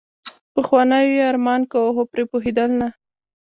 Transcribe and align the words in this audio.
پخوانیو 0.53 1.15
يې 1.17 1.23
ارمان 1.31 1.61
کاوه 1.71 1.91
خو 1.95 2.03
پرې 2.11 2.23
پوهېدل 2.31 2.69
نه. 2.81 2.87